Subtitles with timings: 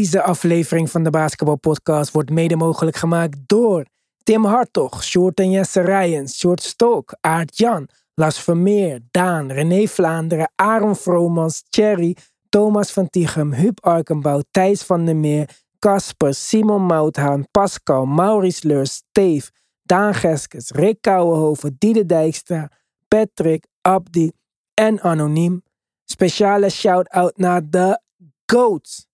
[0.00, 3.84] Deze aflevering van de Basketbalpodcast wordt mede mogelijk gemaakt door
[4.22, 10.52] Tim Hartog, Short en Jesse Rijens, Short Stok, Aart Jan, Las Vermeer, Daan, René Vlaanderen,
[10.54, 12.16] Aaron Vromans, Thierry,
[12.48, 18.94] Thomas van Tichem, Huub Arkenbouw, Thijs van der Meer, Casper, Simon Mouthaan, Pascal, Maurice Leurs,
[18.94, 19.50] Steve,
[19.82, 22.70] Daan Geskes, Rick Kouwenhoven, Diede Dijkstra,
[23.08, 24.32] Patrick, Abdi
[24.74, 25.62] en Anoniem.
[26.04, 28.00] Speciale shout-out naar de
[28.46, 29.08] GOATs.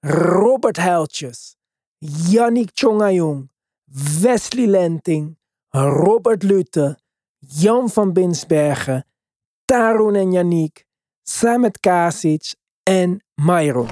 [0.00, 1.56] Robert Heltjes,
[1.98, 3.50] Yannick Chongayong,
[4.20, 5.36] Wesley Lenting,
[5.70, 6.98] Robert Lute,
[7.38, 9.06] Jan van Binsbergen,
[9.64, 10.84] Tarun en Yannick,
[11.22, 13.88] Samet Kasic en Myron.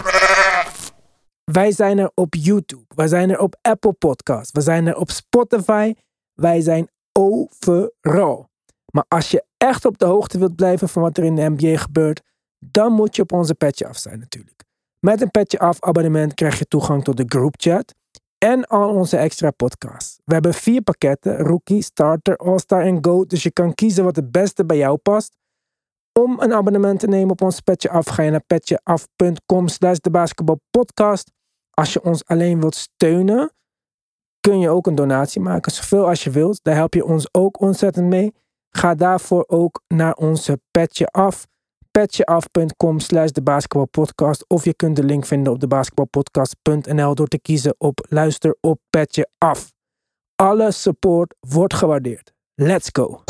[1.45, 5.11] Wij zijn er op YouTube, wij zijn er op Apple Podcasts, we zijn er op
[5.11, 5.95] Spotify,
[6.35, 8.49] wij zijn overal.
[8.93, 11.77] Maar als je echt op de hoogte wilt blijven van wat er in de NBA
[11.77, 12.23] gebeurt,
[12.59, 14.56] dan moet je op onze petje af zijn natuurlijk.
[15.07, 17.95] Met een petje af abonnement krijg je toegang tot de groupchat
[18.39, 20.19] en al onze extra podcasts.
[20.25, 24.31] We hebben vier pakketten, Rookie, Starter, All-Star en Go, dus je kan kiezen wat het
[24.31, 25.37] beste bij jou past.
[26.13, 30.11] Om een abonnement te nemen op ons Petje Af, ga je naar petjeaf.com slash de
[30.11, 31.31] basketbalpodcast.
[31.71, 33.53] Als je ons alleen wilt steunen,
[34.41, 36.59] kun je ook een donatie maken, zoveel als je wilt.
[36.63, 38.35] Daar help je ons ook ontzettend mee.
[38.71, 41.47] Ga daarvoor ook naar onze Petje Af
[41.97, 44.45] petjeaf.com slash de basketbalpodcast.
[44.49, 48.81] Of je kunt de link vinden op de basketbalpodcast.nl door te kiezen op luister op
[48.91, 49.73] Petje Af.
[50.35, 52.33] Alle support wordt gewaardeerd.
[52.55, 53.23] Let's go.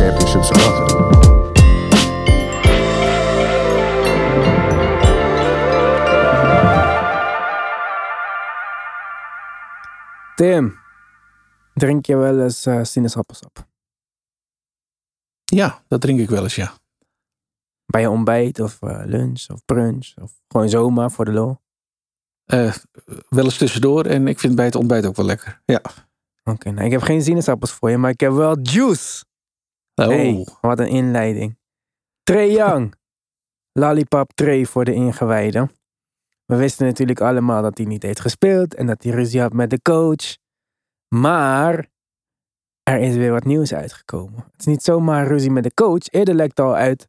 [0.00, 0.88] Championships or nothing.
[10.36, 10.78] Tim,
[11.74, 13.68] drink je wel eens eh, sinaasappelsap?
[15.44, 16.72] Ja, dat drink ik wel eens, ja.
[17.86, 21.58] Bij je ontbijt of eh, lunch of brunch of gewoon zomaar voor de lol?
[22.44, 22.74] Eh,
[23.28, 25.62] wel eens tussendoor en ik vind bij het ontbijt ook wel lekker.
[25.64, 25.82] Ja.
[26.44, 29.24] Oké, nou ik heb geen sinaasappels voor je, maar ik heb wel juice.
[30.00, 31.58] Oh, Hey, wat een inleiding.
[32.22, 32.94] Trey Young.
[33.80, 35.70] Lollipop Trey voor de ingewijden.
[36.46, 39.70] We wisten natuurlijk allemaal dat hij niet heeft gespeeld en dat hij ruzie had met
[39.70, 40.36] de coach.
[41.08, 41.88] Maar
[42.82, 44.44] er is weer wat nieuws uitgekomen.
[44.50, 46.08] Het is niet zomaar ruzie met de coach.
[46.08, 47.08] Eerder lekte al uit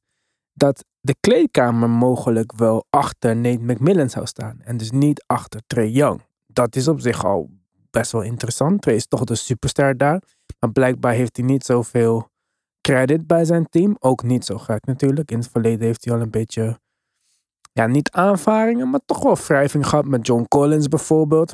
[0.53, 4.62] dat de kleedkamer mogelijk wel achter Nate McMillan zou staan.
[4.63, 6.22] En dus niet achter Trey Young.
[6.46, 7.50] Dat is op zich al
[7.90, 8.81] best wel interessant.
[8.81, 10.22] Trey is toch de superster daar.
[10.59, 12.31] Maar blijkbaar heeft hij niet zoveel
[12.81, 13.96] credit bij zijn team.
[14.00, 15.31] Ook niet zo gek natuurlijk.
[15.31, 16.80] In het verleden heeft hij al een beetje,
[17.74, 21.53] ja, niet aanvaringen, maar toch wel wrijving gehad met John Collins bijvoorbeeld.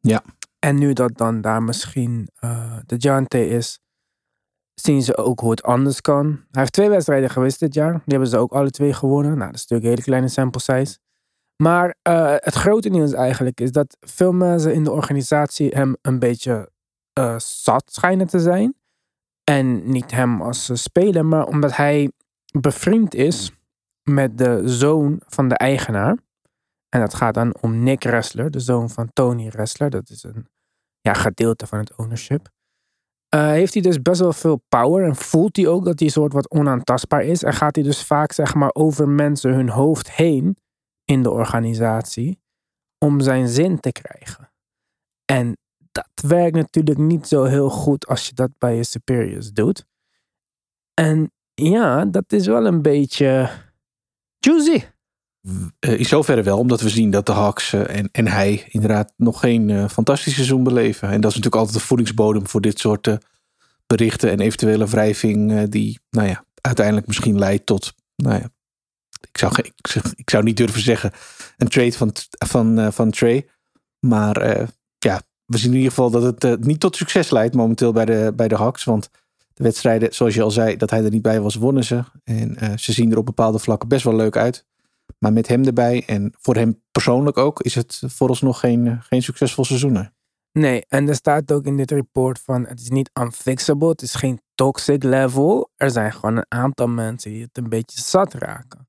[0.00, 0.22] Ja.
[0.58, 3.80] En nu dat dan daar misschien eh, de Jante is,
[4.74, 6.26] zien ze ook hoe het anders kan.
[6.26, 7.92] Hij heeft twee wedstrijden geweest dit jaar.
[7.92, 9.38] Die hebben ze ook alle twee gewonnen.
[9.38, 10.98] Nou, dat is natuurlijk een hele kleine sample size.
[11.62, 16.18] Maar eh, het grote nieuws eigenlijk is dat veel mensen in de organisatie hem een
[16.18, 16.70] beetje
[17.12, 18.74] eh, zat schijnen te zijn.
[19.48, 22.12] En niet hem als eh, speler, maar omdat hij
[22.60, 23.52] bevriend is
[24.02, 26.16] met de zoon van de eigenaar.
[26.88, 29.90] En dat gaat dan om Nick Ressler, de zoon van Tony Ressler.
[29.90, 30.46] Dat is een
[31.00, 32.48] ja, gedeelte van het ownership.
[33.28, 36.32] Eh, heeft hij dus best wel veel power en voelt hij ook dat hij soort
[36.32, 37.42] wat onaantastbaar is.
[37.42, 40.56] En gaat hij dus vaak zeg maar over mensen hun hoofd heen
[41.04, 42.40] in de organisatie
[42.98, 44.52] om zijn zin te krijgen.
[45.24, 45.56] En
[45.98, 49.86] dat werkt natuurlijk niet zo heel goed als je dat bij je superiors doet.
[50.94, 53.50] En ja, dat is wel een beetje
[54.38, 54.84] juicy.
[55.78, 59.12] Eh, in zoverre wel, omdat we zien dat de Hawks eh, en, en hij inderdaad
[59.16, 61.08] nog geen eh, fantastisch seizoen beleven.
[61.08, 63.18] En dat is natuurlijk altijd de voedingsbodem voor dit soort
[63.86, 68.50] berichten en eventuele wrijving die, nou ja, uiteindelijk misschien leidt tot, nou ja,
[69.30, 69.74] ik zou, ik,
[70.14, 71.12] ik zou niet durven zeggen
[71.56, 73.48] een trade van, van, van Trey.
[74.00, 74.68] Maar
[75.48, 78.32] we zien in ieder geval dat het eh, niet tot succes leidt momenteel bij de,
[78.36, 78.84] bij de Hawks.
[78.84, 79.10] Want
[79.54, 82.04] de wedstrijden, zoals je al zei, dat hij er niet bij was, wonnen ze.
[82.24, 84.66] En eh, ze zien er op bepaalde vlakken best wel leuk uit.
[85.18, 89.22] Maar met hem erbij en voor hem persoonlijk ook, is het vooralsnog geen, eh, geen
[89.22, 90.10] succesvol seizoen.
[90.52, 94.14] Nee, en er staat ook in dit report van het is niet unfixable, het is
[94.14, 95.70] geen toxic level.
[95.76, 98.87] Er zijn gewoon een aantal mensen die het een beetje zat raken.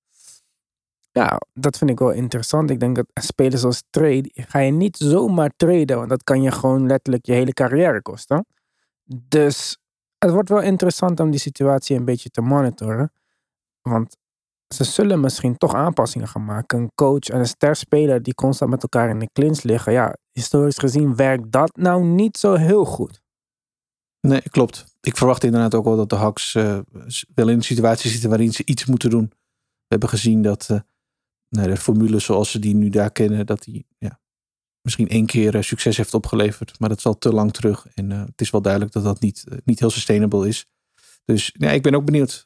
[1.12, 2.70] Ja, dat vind ik wel interessant.
[2.70, 6.52] Ik denk dat spelers als trade ga je niet zomaar traden, want dat kan je
[6.52, 8.46] gewoon letterlijk je hele carrière kosten.
[9.28, 9.78] Dus
[10.18, 13.12] het wordt wel interessant om die situatie een beetje te monitoren.
[13.82, 14.18] Want
[14.68, 16.80] ze zullen misschien toch aanpassingen gaan maken.
[16.80, 19.92] Een coach en een sterspeler die constant met elkaar in de clinch liggen.
[19.94, 23.22] Ja, historisch gezien werkt dat nou niet zo heel goed.
[24.22, 24.86] Nee, klopt.
[25.02, 26.80] Ik verwacht inderdaad ook wel dat de Hawks uh,
[27.34, 29.28] wel in een situatie zitten waarin ze iets moeten doen.
[29.30, 30.80] We hebben gezien dat uh,
[31.50, 34.20] nou, de formule zoals ze die nu daar kennen, dat die ja,
[34.82, 36.80] misschien één keer uh, succes heeft opgeleverd.
[36.80, 37.88] Maar dat is al te lang terug.
[37.94, 40.66] En het is wel duidelijk dat dat niet, niet heel sustainable is.
[41.26, 42.44] Dus ja, ik ben ook benieuwd.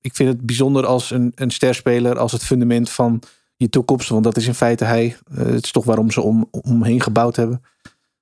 [0.00, 3.22] ik vind het bijzonder als een, een sterspeler, als het fundament van
[3.56, 4.08] je toekomst.
[4.08, 5.16] Want dat is in feite hij.
[5.32, 7.62] het is toch waarom ze om, omheen gebouwd hebben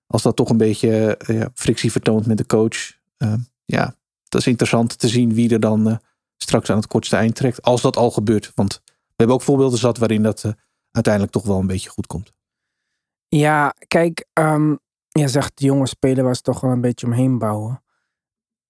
[0.06, 2.92] als dat toch een beetje uh, frictie vertoont met de coach.
[3.18, 3.34] Uh,
[3.64, 3.96] ja,
[4.28, 6.00] dat is interessant te zien wie er dan
[6.36, 7.62] straks aan het kortste eind trekt.
[7.62, 8.52] Als dat al gebeurt.
[8.54, 8.82] Want
[9.16, 10.54] hebben ook voorbeelden zat waarin dat
[10.90, 12.32] uiteindelijk toch wel een beetje goed komt.
[13.28, 14.78] Ja, kijk, um,
[15.08, 17.82] je zegt de jonge speler was toch wel een beetje omheen bouwen.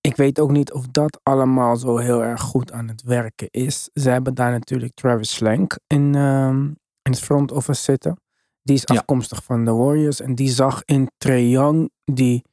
[0.01, 3.91] Ik weet ook niet of dat allemaal zo heel erg goed aan het werken is.
[3.93, 6.67] Ze hebben daar natuurlijk Travis Slank in, um,
[7.03, 8.21] in het front office zitten.
[8.63, 10.21] Die is afkomstig van de Warriors.
[10.21, 12.45] En die zag in Trae Young die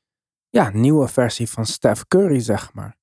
[0.50, 2.98] ja, nieuwe versie van Steph Curry, zeg maar.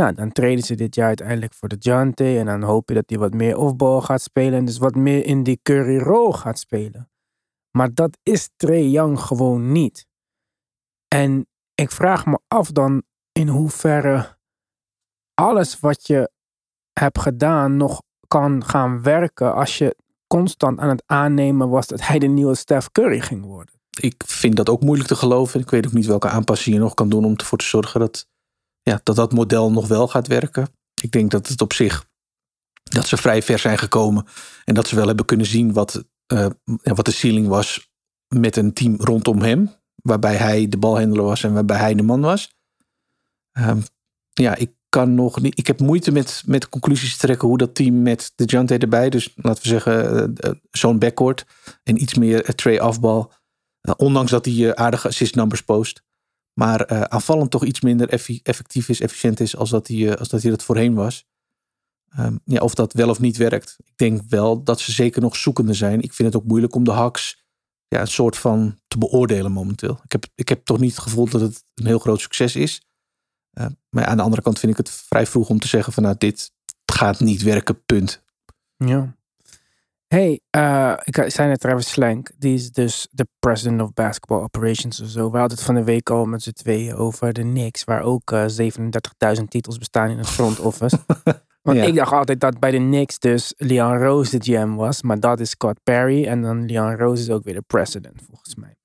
[0.00, 2.38] Nou, dan treden ze dit jaar uiteindelijk voor de Jante.
[2.38, 4.58] En dan hoop je dat hij wat meer offball gaat spelen.
[4.58, 7.10] En dus wat meer in die Curry rol gaat spelen.
[7.70, 10.06] Maar dat is Trae Young gewoon niet.
[11.08, 13.02] En ik vraag me af dan
[13.32, 14.38] in hoeverre
[15.34, 16.30] alles wat je
[16.92, 22.18] hebt gedaan nog kan gaan werken als je constant aan het aannemen was dat hij
[22.18, 23.74] de nieuwe Steph Curry ging worden.
[24.00, 25.60] Ik vind dat ook moeilijk te geloven.
[25.60, 28.28] Ik weet ook niet welke aanpassingen je nog kan doen om ervoor te zorgen dat,
[28.82, 30.68] ja, dat dat model nog wel gaat werken.
[31.02, 32.08] Ik denk dat het op zich
[32.90, 34.26] dat ze vrij ver zijn gekomen
[34.64, 36.46] en dat ze wel hebben kunnen zien wat, uh,
[36.82, 37.90] wat de ceiling was
[38.28, 39.70] met een team rondom hem,
[40.02, 42.54] waarbij hij de balhandler was en waarbij hij de man was.
[43.58, 43.82] Um,
[44.32, 45.58] ja, ik kan nog niet.
[45.58, 49.10] Ik heb moeite met, met conclusies te trekken hoe dat team met de Jante erbij.
[49.10, 51.46] Dus laten we zeggen, uh, zo'n backcourt.
[51.82, 53.32] En iets meer uh, tray afbal.
[53.96, 56.02] ondanks dat hij aardige assist numbers post.
[56.52, 58.08] Maar aanvallend toch iets minder
[58.42, 61.28] effectief is, efficiënt is als dat hij, als dat, hij dat voorheen was.
[62.18, 63.76] Um, ja, of dat wel of niet werkt.
[63.84, 66.00] Ik denk wel dat ze zeker nog zoekende zijn.
[66.02, 67.44] Ik vind het ook moeilijk om de Hawks
[67.88, 70.00] ja, een soort van te beoordelen momenteel.
[70.04, 72.82] Ik heb, ik heb toch niet het gevoel dat het een heel groot succes is.
[73.58, 76.02] Uh, maar aan de andere kant vind ik het vrij vroeg om te zeggen van
[76.02, 76.52] nou dit
[76.84, 78.22] gaat niet werken, punt.
[78.76, 79.16] Ja.
[80.14, 85.00] Hey, uh, ik zei net Travis Slank, die is dus de president of basketball operations
[85.00, 85.30] of zo.
[85.30, 88.30] We hadden het van de week al met z'n tweeën over de Knicks, waar ook
[88.30, 88.72] uh, eh,
[89.38, 90.98] 37.000 titels bestaan in het front office.
[91.62, 95.20] Want ik dacht altijd dat bij de Knicks dus Leon Rose de GM was, maar
[95.20, 98.76] dat is Scott Perry en dan Leon Rose is ook weer de president volgens mij.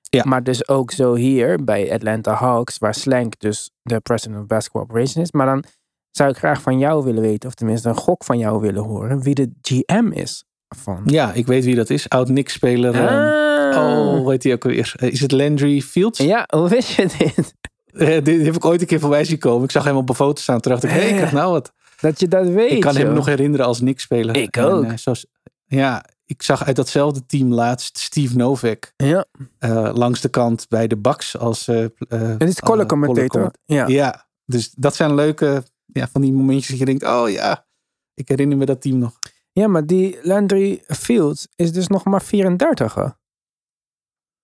[0.00, 0.22] Ja.
[0.24, 4.82] Maar dus ook zo hier bij Atlanta Hawks, waar Slank dus de president of basketball
[4.82, 5.32] operations is.
[5.32, 5.64] Maar dan
[6.10, 9.22] zou ik graag van jou willen weten, of tenminste een gok van jou willen horen,
[9.22, 10.44] wie de GM is
[10.74, 11.02] van.
[11.04, 12.08] Ja, ik weet wie dat is.
[12.08, 12.94] Oud Knicks-speler.
[12.94, 14.14] Ehm, ah.
[14.14, 14.94] Oh, weet hij ook weer.
[14.96, 16.18] Eh, is het Landry Fields?
[16.18, 17.54] Ja, hoe wist je dit?
[17.92, 19.64] Uh, dit heb ik ooit een keer voorbij zien komen.
[19.64, 20.60] Ik zag hem op een foto staan.
[20.60, 21.72] Toen dacht ik, hé, hey, ik krijg nou wat.
[22.00, 22.70] Dat je dat weet.
[22.70, 24.36] Ik kan hem nog herinneren als Knicks-speler.
[24.36, 24.84] Ik ook.
[24.84, 25.26] En, zoals,
[25.66, 28.92] ja, ik zag uit datzelfde team laatst Steve Novak.
[28.96, 29.24] Ja.
[29.60, 31.68] Uh, langs de kant bij de Bucks als.
[31.68, 33.50] Uh, het is color commentator.
[33.64, 33.86] Ja.
[33.86, 37.66] ja, dus dat zijn leuke ja, van die momentjes dat je denkt: oh ja,
[38.14, 39.18] ik herinner me dat team nog.
[39.54, 42.94] Ja, maar die Landry Fields is dus nog maar 34.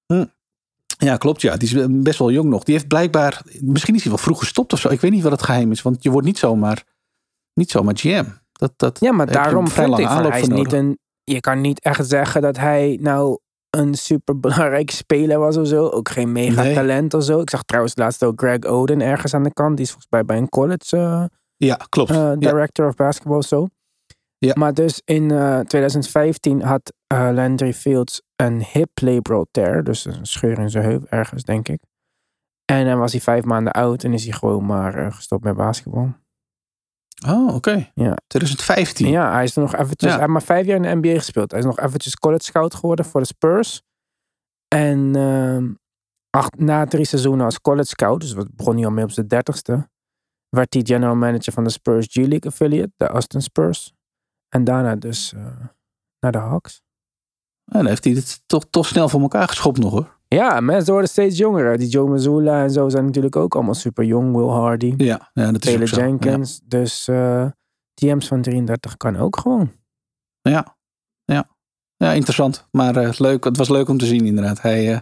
[0.07, 0.25] Hm.
[0.99, 1.41] Ja, klopt.
[1.41, 2.65] Ja, die is best wel jong nog.
[2.65, 4.89] Die heeft blijkbaar, misschien is hij wel vroeg gestopt of zo.
[4.89, 6.85] Ik weet niet wat het geheim is, want je wordt niet zomaar,
[7.55, 8.25] niet zomaar GM.
[8.53, 10.99] Dat, dat ja, maar daarom vind ik van, hij is niet een
[11.31, 13.39] je kan niet echt zeggen dat hij nou
[13.71, 15.89] een superbelangrijke speler was of zo.
[15.89, 17.41] Ook geen mega talent of zo.
[17.41, 19.77] Ik zag trouwens laatst ook Greg Oden ergens aan de kant.
[19.77, 21.25] Die is volgens mij bij een college uh,
[21.57, 22.11] ja, klopt.
[22.11, 23.69] Uh, director of basketball of zo.
[24.47, 24.53] Ja.
[24.59, 29.85] Maar dus in uh, eh, 2015 had Landry Fields een hip labral tear.
[29.85, 31.81] Dus een scheur in zijn heup ergens, denk ik.
[32.65, 36.15] En dan was hij vijf maanden oud en is hij gewoon maar gestopt met basketbal.
[37.27, 37.91] Oh, oké.
[37.95, 38.17] Ja.
[38.27, 39.09] 2015.
[39.09, 41.51] Ja, hij is nog eventjes, hij heeft maar vijf jaar in de NBA gespeeld.
[41.51, 43.83] Hij is nog eventjes college scout geworden voor de Spurs.
[44.69, 45.17] En
[46.31, 49.29] acht, na drie seizoenen als college scout, dus wat begon hij al mee op zijn
[49.29, 49.89] dertigste,
[50.49, 53.95] werd hij general manager van de Spurs G-League affiliate, de Austin Spurs.
[54.51, 55.47] En daarna dus uh,
[56.21, 56.83] naar de Hawks.
[57.65, 60.19] En dan heeft hij het toch, toch snel voor elkaar geschopt nog hoor.
[60.29, 61.79] Ja, mensen worden steeds jonger.
[61.79, 64.37] Die Joe Mazzulla en zo zijn natuurlijk ook allemaal super jong.
[64.37, 64.95] Will Hardy.
[64.97, 66.61] Ja, ja dat is Taylor Jenkins.
[66.65, 67.51] Dus uh, eh,
[67.95, 69.73] TM's van 33 kan ook gewoon.
[70.41, 70.77] Ja,
[71.25, 71.49] ja.
[71.97, 72.69] Ja, interessant.
[72.71, 73.45] Maar uh, leuk.
[73.45, 74.63] het was leuk om te zien inderdaad.
[74.63, 74.99] Hij, uh,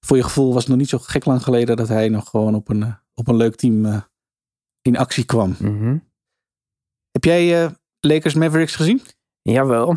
[0.00, 2.54] voor je gevoel was het nog niet zo gek lang geleden dat hij nog gewoon
[2.54, 4.02] op een, op een leuk team
[4.82, 5.56] in actie kwam.
[5.58, 5.96] Mhm.
[7.10, 7.70] Heb jij eh,
[8.00, 9.02] Lakers Mavericks gezien?
[9.42, 9.96] Jawel.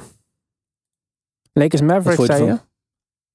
[1.54, 2.60] Lakers Mavericks, zei je?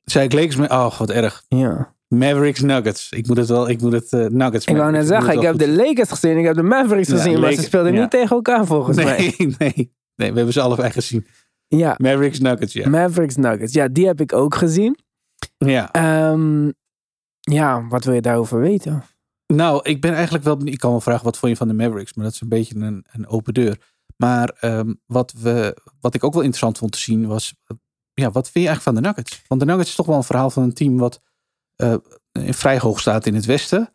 [0.05, 0.71] Zei ik Lakers met.
[0.71, 1.45] Oh, wat erg.
[1.49, 1.95] Ja.
[2.09, 3.11] Mavericks Nuggets.
[3.11, 3.69] Ik moet het wel.
[3.69, 4.67] Ik moet het eh, Nuggets.
[4.67, 7.17] Ik wou net zeggen, ik heb goed de Lakers gezien, ik heb de Mavericks Ja,
[7.17, 8.01] gezien, maar ze speelden ja.
[8.01, 9.35] niet tegen elkaar volgens mij.
[9.39, 9.95] Nee, nee.
[10.17, 11.27] Nee, we hebben ze allebei gezien.
[11.69, 12.89] Ja, Mavericks Nuggets, ja.
[12.89, 13.73] Mavericks Nuggets.
[13.73, 14.99] Ja, die heb ik ook gezien.
[15.57, 15.93] ja.
[15.93, 16.71] Ehm,
[17.41, 19.03] ja, wat wil je daarover weten?
[19.47, 20.59] Nou, ik ben eigenlijk wel.
[20.65, 22.75] Ik kan wel vragen wat vond je van de Mavericks, maar dat is een beetje
[22.75, 23.79] een, een open deur.
[24.17, 27.55] Maar ehm, wat, we, wat ik ook wel interessant vond te zien was.
[27.67, 27.77] eh,
[28.15, 29.43] ja, wat vind je eigenlijk van de Nuggets?
[29.47, 31.23] Want de Nuggets is toch wel een verhaal van een team wat
[31.77, 31.95] eh,
[32.33, 33.91] vrij hoog staat in het Westen.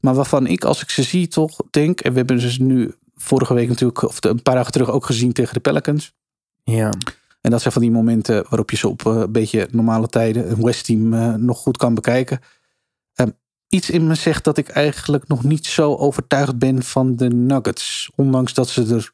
[0.00, 2.00] Maar waarvan ik, als ik ze zie, toch denk.
[2.00, 5.32] En we hebben ze nu vorige week natuurlijk, of een paar dagen terug ook gezien
[5.32, 6.14] tegen de Pelicans.
[6.62, 6.92] Ja.
[7.40, 10.50] En dat zijn van die momenten waarop je ze op eh, een beetje normale tijden,
[10.50, 11.08] een West-team,
[11.44, 12.40] nog goed kan bekijken.
[13.14, 13.30] Ehm,
[13.68, 18.10] iets in me zegt dat ik eigenlijk nog niet zo overtuigd ben van de Nuggets.
[18.14, 19.12] Ondanks dat ze er,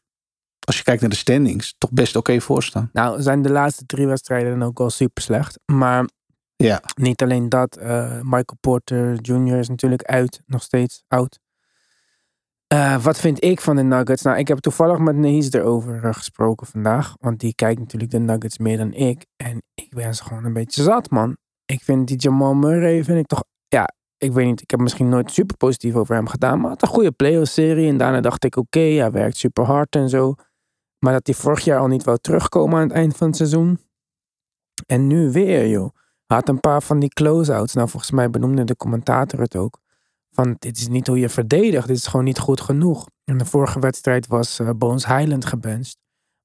[0.65, 2.91] als je kijkt naar de standings, toch best oké voor staan.
[2.93, 5.59] Nou, zijn de laatste drie wedstrijden dan ook wel super slecht.
[5.65, 6.09] Maar
[6.57, 9.59] Ja, niet alleen dat, eh, Michael Porter Jr.
[9.59, 11.39] is natuurlijk uit, nog steeds oud.
[12.67, 14.23] Eh, wat vind ik van de Nuggets?
[14.23, 17.15] Nou, ik heb toevallig met Nahis erover eh, gesproken vandaag.
[17.21, 19.27] Want die kijkt natuurlijk de Nuggets meer dan ik.
[19.37, 21.37] En ik ben ze gewoon een beetje zat, man.
[21.65, 23.45] Ik vind die Jamal Murray, vind ik toch...
[23.69, 23.89] Ja,
[24.19, 26.53] ik weet niet, ik heb misschien nooit super positief over hem gedaan.
[26.53, 27.89] Maar hij had een goede playoff-serie.
[27.89, 30.35] En daarna dacht ik, oké, hij werkt super hard en zo.
[31.05, 33.81] Maar dat hij vorig jaar al niet wou terugkomen aan het eind van het seizoen.
[34.87, 35.95] En nu weer, joh.
[36.27, 37.75] Hij had een paar van die close-outs.
[37.75, 39.79] Nou, volgens mij benoemde de commentator het ook.
[40.31, 41.87] Van, dit is niet hoe je verdedigt.
[41.87, 43.07] Dit is gewoon niet goed genoeg.
[43.25, 45.97] In de vorige wedstrijd was eh, Bones Highland gebenched.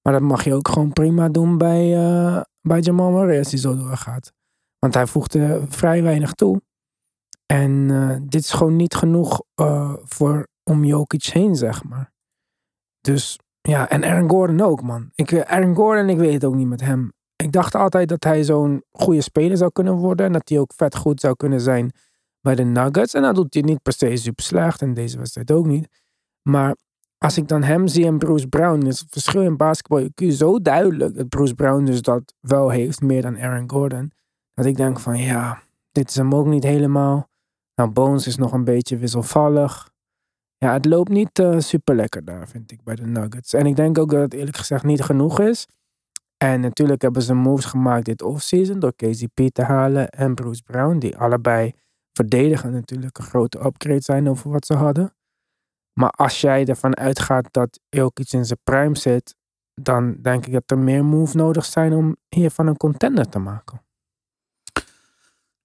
[0.01, 3.59] Maar dat mag je ook gewoon prima doen bij, eh, bij Jamal Murray als hij
[3.59, 4.33] zo doorgaat.
[4.79, 6.61] Want hij voegde vrij weinig toe.
[7.45, 9.41] En eh, dit is gewoon niet genoeg
[10.03, 12.11] voor, om Jokic heen, zeg maar.
[13.01, 15.11] Dus ja, en Aaron Gordon ook, man.
[15.15, 17.13] Ik, eh, Aaron Gordon, ik weet het ook niet met hem.
[17.35, 20.25] Ik dacht altijd dat hij zo'n goede speler zou kunnen worden.
[20.25, 21.91] En dat hij ook vet goed zou kunnen zijn
[22.41, 23.13] bij de Nuggets.
[23.13, 24.81] En dat doet hij niet per se super slecht.
[24.81, 25.87] En deze wedstrijd ook niet.
[26.41, 26.75] Maar
[27.17, 30.61] als ik dan hem zie en Bruce Brown, is het verschil in basketbal je zo
[30.61, 34.11] duidelijk dat Bruce Brown dus dat wel heeft, meer dan Aaron Gordon.
[34.53, 37.29] Dat ik denk van ja, dit is hem ook niet helemaal.
[37.75, 39.89] Nou, Bones is nog een beetje wisselvallig.
[40.57, 43.53] Ja, het loopt niet eh, super lekker daar, vind ik, bij de Nuggets.
[43.53, 45.67] En ik denk ook dat het eerlijk gezegd niet genoeg is.
[46.37, 50.97] En natuurlijk hebben ze moves gemaakt dit offseason door KCP te halen en Bruce Brown,
[50.97, 51.73] die allebei
[52.13, 55.13] verdedigen natuurlijk een grote upgrade zijn over wat ze hadden.
[55.93, 59.35] Maar als jij ervan uitgaat dat Jokic in zijn prime zit,
[59.73, 63.81] dan denk ik dat er meer moves nodig zijn om hiervan een contender te maken.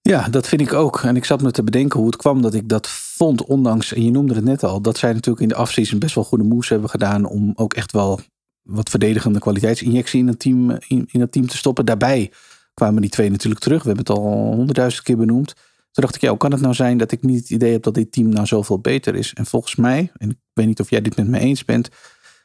[0.00, 1.02] Ja, dat vind ik ook.
[1.02, 2.86] En ik zat me te bedenken hoe het kwam dat ik dat
[3.22, 3.44] vond.
[3.44, 6.24] Ondanks, en je noemde het net al, dat zij natuurlijk in de offseason best wel
[6.24, 7.24] goede moves hebben gedaan.
[7.24, 8.20] Om ook echt wel
[8.62, 11.84] wat verdedigende kwaliteitsinjectie in het team, in, in het team te stoppen.
[11.84, 12.32] Daarbij
[12.74, 13.82] kwamen die twee natuurlijk terug.
[13.82, 15.54] We hebben het al honderdduizend keer benoemd.
[15.92, 17.82] Toen dacht ik, ja, hoe kan het nou zijn dat ik niet het idee heb
[17.82, 19.32] dat dit team nou zoveel beter is?
[19.32, 21.88] En volgens mij, en ik weet niet of jij dit met me eens bent,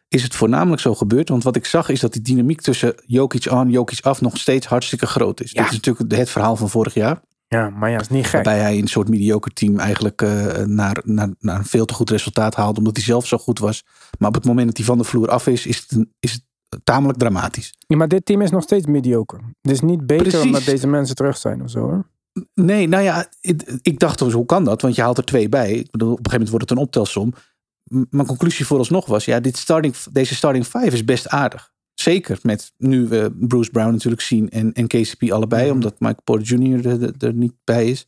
[0.08, 1.30] is het voornamelijk zo gebeurd.
[1.30, 4.66] Want wat ik zag is dat die dynamiek tussen Jokic aan, Jokic af nog steeds
[4.66, 5.52] hartstikke groot is.
[5.52, 5.62] Ja.
[5.62, 7.22] Dit is natuurlijk het verhaal van vorig jaar.
[7.48, 8.34] Ja, maar ja, is niet gek.
[8.34, 12.10] Waarbij hij een soort mediocre team eigenlijk eh, naar, naar, naar een veel te goed
[12.10, 12.78] resultaat haalde.
[12.80, 13.84] Omdat hij zelf zo goed was.
[14.20, 16.32] Maar op het moment dat hij van de vloer af is, is het, een- is
[16.32, 16.44] het
[16.84, 17.74] tamelijk dramatisch.
[17.88, 19.40] Ja, maar dit team is nog steeds mediocre.
[19.62, 20.46] Het is niet beter Precies.
[20.46, 22.06] omdat deze mensen terug zijn of zo hoor.
[22.54, 24.82] Nee, nou ja, ik, ik dacht dus, hoe kan dat?
[24.82, 25.72] Want je haalt er twee bij.
[25.74, 27.34] Ik bedoel, op een gegeven moment wordt het een optelsom.
[27.84, 31.72] M- Mijn conclusie vooralsnog was, ja, dit starting, deze starting five is best aardig.
[32.08, 35.74] Zeker met nu we Bruce Brown natuurlijk zien en, en KCP allebei, Mhm.
[35.74, 36.88] omdat Michael Porter Jr.
[36.88, 38.08] er, er- niet bij is.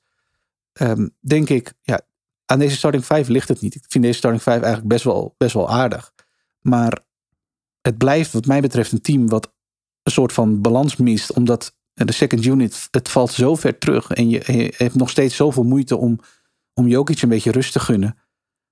[0.74, 2.02] Ehm, denk ik, ja,
[2.46, 3.76] aan deze starting five ligt het niet.
[3.76, 6.14] Ik vind deze starting five eigenlijk best wel, best wel aardig.
[6.62, 7.00] Maar
[7.82, 9.54] het blijft wat mij betreft een team wat
[10.04, 14.12] een soort van balans mist, omdat de second unit, het valt zo ver terug.
[14.12, 16.20] En je, je hebt nog steeds zoveel moeite om,
[16.74, 18.18] om Jokic een beetje rust te gunnen.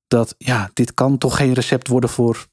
[0.08, 2.48] Dat ja, dit kan toch geen recept worden voor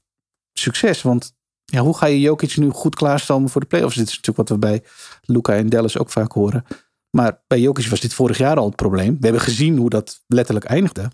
[0.53, 1.01] succes.
[1.01, 1.33] Want
[1.65, 3.95] ja, hoe ga je Jokic nu goed klaarstomen voor de playoffs?
[3.95, 4.83] Dit is natuurlijk wat we bij
[5.21, 6.65] Luca en Dallas ook vaak horen.
[7.09, 9.13] Maar bij Jokic was dit vorig jaar al het probleem.
[9.13, 11.11] We hebben gezien hoe dat letterlijk eindigde.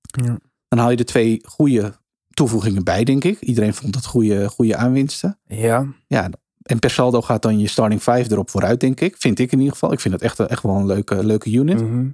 [0.00, 0.38] Ja.
[0.68, 1.94] Dan haal je er twee goede
[2.30, 3.40] toevoegingen bij, denk ik.
[3.40, 5.38] Iedereen vond dat goede, goede aanwinsten.
[5.44, 6.30] Ja, Ja,
[6.62, 9.16] en per saldo gaat dan je starting five erop vooruit, denk ik.
[9.18, 9.92] Vind ik in ieder geval.
[9.92, 11.80] Ik vind het echt, echt wel een leuke, leuke unit.
[11.80, 12.08] mhm.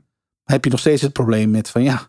[0.45, 2.09] Heb je nog steeds het probleem met van ja,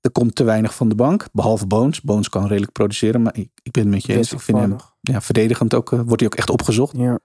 [0.00, 1.26] er komt te weinig van de bank.
[1.32, 2.00] Behalve Bones.
[2.00, 4.32] Bones kan redelijk produceren, maar ik, ik ben het met je eens.
[4.32, 6.96] Ik vind hem ja, verdedigend ook, eh, wordt hij ook echt opgezocht.
[6.96, 7.18] Ja.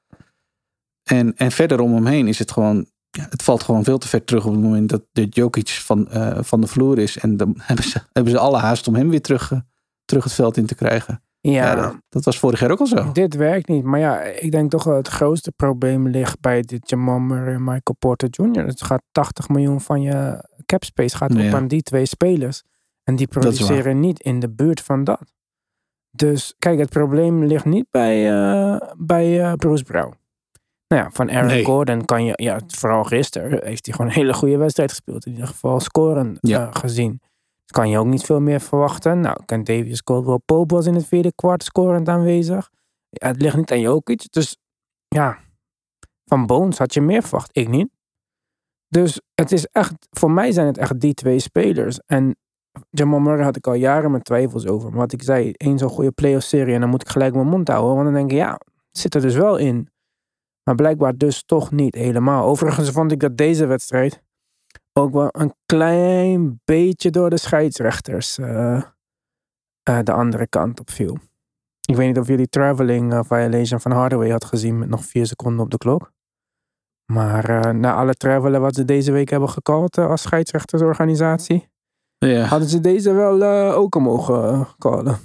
[1.03, 4.07] En, en verder om hem heen is het gewoon, ja, het valt gewoon veel te
[4.07, 7.17] ver terug op het moment dat de Jokic van, eh, van de vloer is.
[7.17, 9.59] En dan hebben ze, hebben ze alle haast om hem weer terug, eh,
[10.05, 11.23] terug het veld in te krijgen.
[11.51, 13.11] Ja, Ja, dat, dat was vorig jaar ook al zo.
[13.11, 13.83] dit werkt niet.
[13.83, 17.63] Maar ja, ik denk toch wel het grootste probleem ligt bij dit Jamal Murray en
[17.63, 18.65] Michael Porter Jr.
[18.65, 21.53] Het gaat 80 miljoen van je cap space gaat op Ja.
[21.55, 22.63] aan die twee spelers.
[23.03, 25.21] En die produceren niet in de buurt van dat.
[26.11, 30.13] Dus kijk, het probleem ligt niet bij, eh, bij eh, Bruce Brown.
[30.87, 31.65] Nou ja, van Aaron Nee.
[31.65, 35.25] Gordon kan je, ja, vooral gisteren heeft hij gewoon een hele goede wedstrijd gespeeld.
[35.25, 36.67] In ieder geval scoren Ja.
[36.67, 37.21] eh, gezien.
[37.65, 39.19] Kan je ook niet veel meer verwachten.
[39.19, 42.69] Nou, Ken Davies Caldwell Pope was in het vierde kwart scorend aanwezig.
[43.09, 44.31] Ja, het ligt niet aan Jokic.
[44.31, 44.57] Dus
[45.07, 45.39] ja,
[46.25, 47.49] van Bones had je meer verwacht.
[47.57, 47.89] Ik niet.
[48.87, 51.99] Dus het is echt, voor mij zijn het echt die twee spelers.
[52.05, 52.35] En
[52.89, 54.89] Jamal Murray had ik al jaren mijn twijfels over.
[54.89, 57.47] Maar wat ik zei, één zo'n goede playoff serie en dan moet ik gelijk mijn
[57.47, 57.93] mond houden.
[57.93, 58.59] Want dan denk ik, ja,
[58.91, 59.89] zit er dus wel in.
[60.63, 62.45] Maar blijkbaar dus toch niet helemaal.
[62.45, 64.21] Overigens vond ik dat deze wedstrijd
[64.99, 68.81] ook wel een klein beetje door de scheidsrechters eh,
[69.83, 71.17] eh, de andere kant op viel.
[71.87, 75.25] Ik weet niet of jullie traveling eh, violation van Hardaway had gezien met nog vier
[75.25, 76.11] seconden op de klok.
[77.11, 81.69] Maar na alle travelen wat ze deze week hebben gecallt eh, als scheidsrechtersorganisatie,
[82.17, 82.43] Ja.
[82.43, 85.17] hadden ze deze wel ook al mogen callen.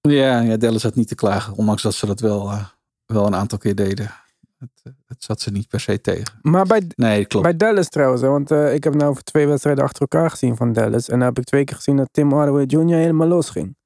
[0.00, 1.54] Ja, ja, Dallas had niet te klagen.
[1.54, 2.50] Ondanks dat ze dat wel,
[3.06, 4.10] wel een aantal keer deden.
[4.60, 6.38] Het, eh, het zat ze niet per se tegen.
[6.42, 7.44] Maar bij, Nee, klopt.
[7.46, 10.56] bij Dallas trouwens, hè, want eh, ik heb nou voor twee wedstrijden achter elkaar gezien
[10.56, 11.08] van Dallas.
[11.08, 12.94] En dan heb ik twee keer gezien dat Tim Hardaway Jr.
[12.94, 13.76] helemaal losging.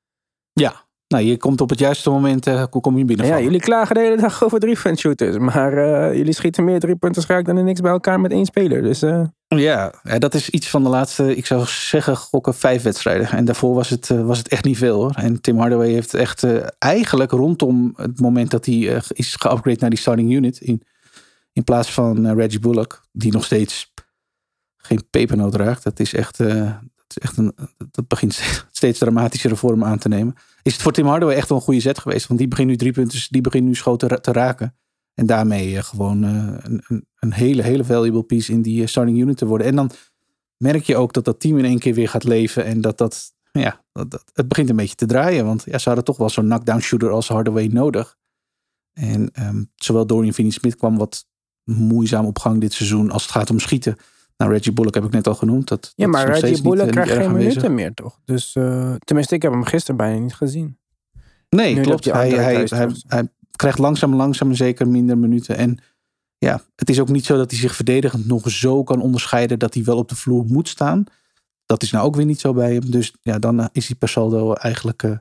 [0.52, 3.26] Ja, nou, je komt op het juiste moment, eh, kom je binnen.
[3.26, 5.38] Ja, jullie klagen de hele dag over drie shooters.
[5.38, 5.72] Maar
[6.16, 8.82] jullie schieten meer drie punten raak dan in niks bij elkaar met één speler.
[8.82, 9.24] Dus eh,
[9.58, 13.28] ja, dat is iets van de laatste, ik zou zeggen, gokken vijf wedstrijden.
[13.28, 15.12] En daarvoor was het, eh, was het echt niet veel hoor.
[15.14, 19.80] En Tim Hardaway heeft echt eh, eigenlijk rondom het moment dat hij eh, is geupgrade
[19.80, 20.58] naar die starting unit.
[20.58, 20.82] In,
[21.54, 23.92] in plaats van eh, Reggie Bullock, die nog steeds
[24.76, 25.82] geen pepernoot raakt.
[25.82, 26.54] Dat is echt, eh,
[26.94, 27.54] dat, is echt een,
[27.90, 28.42] dat begint
[28.73, 30.34] steeds dramatischere vorm aan te nemen.
[30.62, 32.26] Is het voor Tim Hardaway echt wel een goede zet geweest.
[32.26, 34.76] Want die begint nu drie punten, die begint nu schoten te raken.
[35.14, 36.30] En daarmee eh, gewoon eh,
[36.62, 39.66] een, een, een hele, hele valuable piece in die eh, starting unit te worden.
[39.66, 39.90] En dan
[40.57, 42.64] merk je ook dat dat team in één keer weer gaat leven.
[42.64, 45.44] En dat dat, ja, dat, dat- het begint een beetje te draaien.
[45.44, 48.16] Want ja, ze hadden toch wel zo'n knockdown shooter als Hardaway nodig.
[48.92, 51.27] En ehm, zowel Dorian Finney-Smith kwam wat
[51.64, 53.96] moeizaam op gang dit seizoen als het gaat om schieten.
[54.37, 55.68] Nou, Reggie Bullock heb ik net al genoemd.
[55.68, 57.48] Dat, ja, maar Reggie Bullock krijgt geen aanwezig.
[57.48, 58.18] minuten meer toch?
[58.24, 58.53] Dus
[59.05, 60.79] tenminste, ik heb hem gisteren bijna niet gezien.
[61.48, 62.05] Nee, Nu klopt.
[62.05, 65.56] Hij, hij, hij, hij krijgt langzaam, langzaam en zeker minder minuten.
[65.56, 65.78] En
[66.38, 69.74] ja, het is ook niet zo dat hij zich verdedigend nog zo kan onderscheiden dat
[69.74, 71.04] hij wel op de vloer moet staan.
[71.66, 72.90] Dat is nou ook weer niet zo bij hem.
[72.90, 75.16] Dus ja, dan is hij per saldo eigenlijk eh,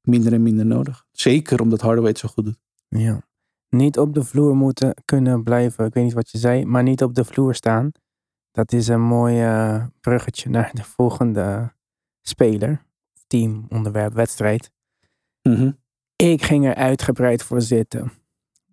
[0.00, 1.06] minder en minder nodig.
[1.12, 2.58] Zeker omdat Hardaway het zo goed doet.
[2.88, 3.22] Ja.
[3.68, 5.86] Niet op de vloer moeten kunnen blijven.
[5.86, 7.92] Ik weet niet wat je zei, maar niet op de vloer staan.
[8.50, 11.72] Dat is een mooi eh, bruggetje naar de volgende
[12.20, 12.84] speler.
[13.26, 14.70] Team, onderwerp, wedstrijd.
[15.42, 15.70] Mhm.
[16.22, 18.12] Ik ging er uitgebreid voor zitten.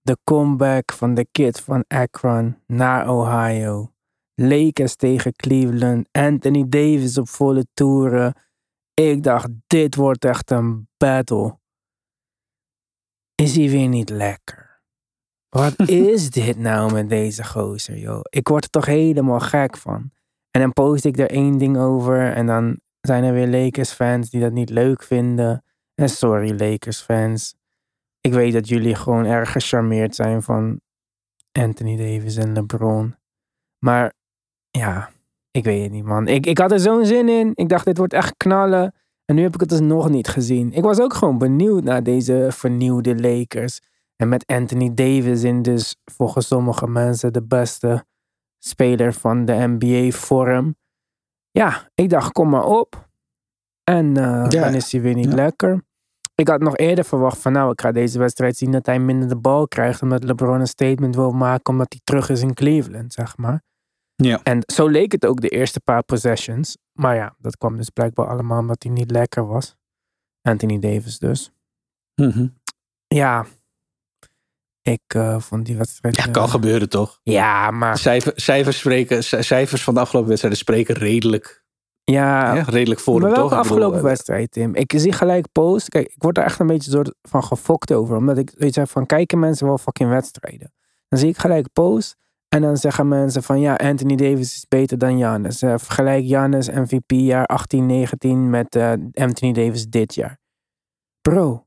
[0.02, 3.94] De comeback van de kid van Akron naar Ohio.
[4.36, 6.08] Lakers tegen Cleveland.
[6.12, 8.34] Anthony Davis op volle toeren.
[8.94, 11.58] Ik dacht, dit wordt echt een battle.
[13.36, 14.82] Is hij weer niet lekker?
[15.50, 18.22] Wat is dit nou met deze gozer, joh?
[18.30, 20.12] Ik word er toch helemaal gek van.
[20.52, 24.30] En dan post ik er één ding over en dan zijn er weer Lakers fans
[24.30, 25.64] die dat niet leuk vinden.
[26.00, 27.56] En sorry Lakers fans.
[28.22, 30.82] Ik weet dat jullie gewoon erg gecharmeerd zijn van
[31.52, 33.16] Anthony Davis en LeBron.
[33.80, 34.14] Maar
[34.70, 35.10] ja,
[35.52, 36.28] ik weet het niet man.
[36.28, 37.52] Ik, ik had er zo'n zin in.
[37.54, 38.94] Ik dacht dit wordt echt knallen.
[39.26, 40.72] En nu heb ik het dus nog niet gezien.
[40.74, 43.80] Ik was ook gewoon benieuwd naar deze vernieuwde Lakers.
[44.16, 48.06] En met Anthony Davis in dus volgens sommige mensen de beste
[48.58, 50.76] speler van de NBA-vorm.
[51.52, 53.10] Ja, ik dacht kom maar op.
[53.84, 55.36] En eh, Ja, dan is hij weer niet ja.
[55.36, 55.84] lekker.
[56.40, 59.28] Ik had nog eerder verwacht van nou, ik ga deze wedstrijd zien dat hij minder
[59.28, 60.02] de bal krijgt.
[60.02, 63.64] Omdat LeBron een statement wil maken omdat hij terug is in Cleveland, zeg maar.
[64.16, 64.40] Ja.
[64.44, 66.78] En zo leek het ook de eerste paar possessions.
[66.92, 69.76] Maar ja, dat kwam dus blijkbaar allemaal omdat hij niet lekker was.
[70.42, 71.52] Anthony Davis dus.
[72.16, 72.48] Mhm.
[73.08, 73.46] Ja,
[74.82, 76.16] ik eh, vond die wedstrijd...
[76.16, 77.20] Ja, eh, kan gebeuren toch?
[77.24, 77.98] Ja, maar...
[77.98, 81.59] Cijfer, cijfers, spreken, cijfers van de afgelopen wedstrijden spreken redelijk,
[82.12, 84.76] Ja, hè, redelijk voor maar welke afgelopen eh, wedstrijd, Tim?
[84.76, 85.90] Ik zie gelijk post.
[85.90, 88.16] Kijk, ik word er echt een beetje soort van gefokt over.
[88.16, 90.74] Omdat ik zoiets heb van, kijken mensen wel fucking wedstrijden?
[91.08, 92.16] Dan zie ik gelijk post.
[92.50, 95.62] En dan zeggen mensen van, ja, Anthony Davis is beter dan Giannis.
[95.62, 100.40] Eh, vergelijk Giannis MVP jaar 18-19 met eh, Anthony Davis dit jaar.
[101.22, 101.66] Bro,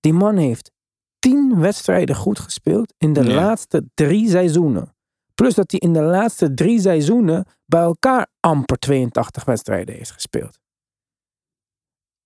[0.00, 0.70] die man heeft
[1.18, 4.94] tien wedstrijden goed gespeeld in de laatste drie seizoenen.
[5.40, 10.58] Plus dat hij in de laatste drie seizoenen bij elkaar amper 82 wedstrijden heeft gespeeld.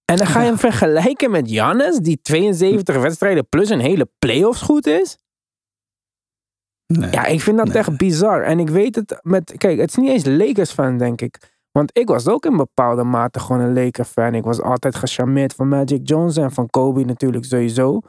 [0.05, 4.63] En dan ga je hem vergelijken met Jannes, die 72 wedstrijden plus een hele playoffs
[4.63, 5.19] goed is.
[6.87, 7.11] Nee.
[7.11, 7.77] Ja, ik vind dat Nee.
[7.77, 8.43] echt bizar.
[8.43, 9.55] En ik weet het met.
[9.57, 11.53] Kijk, het is niet eens Lakers fan, denk ik.
[11.71, 14.35] Want ik was ook in bepaalde mate gewoon een Laker fan.
[14.35, 18.01] Ik was altijd gecharmeerd van Magic Johnson en van Kobe natuurlijk sowieso.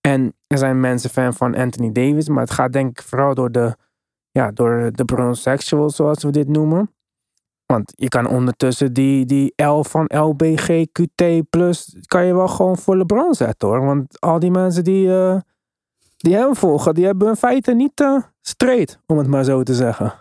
[0.00, 2.28] En er zijn mensen fan van Anthony Davis.
[2.28, 3.76] Maar het gaat denk ik vooral door de,
[4.34, 6.90] ja, door de bronsexual, zoals we dit noemen.
[7.66, 12.78] Want je kan ondertussen die, die L van LBG, QT plus, kan je wel gewoon
[12.78, 13.84] voor LeBron zetten hoor.
[13.84, 15.36] Want al die mensen die, eh,
[16.16, 19.74] die hem volgen, die hebben in feite niet eh straight, om het maar zo te
[19.74, 20.14] zeggen.